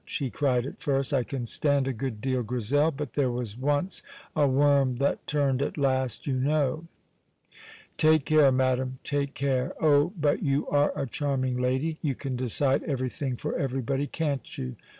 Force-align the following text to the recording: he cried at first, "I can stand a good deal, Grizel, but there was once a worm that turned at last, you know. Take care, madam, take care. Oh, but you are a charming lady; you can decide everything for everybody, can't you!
he 0.07 0.31
cried 0.31 0.65
at 0.65 0.79
first, 0.79 1.13
"I 1.13 1.23
can 1.23 1.45
stand 1.45 1.87
a 1.87 1.93
good 1.93 2.21
deal, 2.21 2.41
Grizel, 2.41 2.89
but 2.89 3.13
there 3.13 3.29
was 3.29 3.55
once 3.55 4.01
a 4.35 4.47
worm 4.47 4.95
that 4.95 5.27
turned 5.27 5.61
at 5.61 5.77
last, 5.77 6.25
you 6.25 6.39
know. 6.39 6.85
Take 7.97 8.25
care, 8.25 8.51
madam, 8.51 8.97
take 9.03 9.35
care. 9.35 9.73
Oh, 9.79 10.11
but 10.19 10.41
you 10.41 10.67
are 10.69 10.91
a 10.99 11.05
charming 11.05 11.55
lady; 11.59 11.99
you 12.01 12.15
can 12.15 12.35
decide 12.35 12.81
everything 12.81 13.35
for 13.35 13.55
everybody, 13.55 14.07
can't 14.07 14.57
you! 14.57 14.75